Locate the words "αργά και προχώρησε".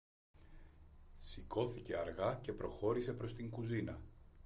1.95-3.13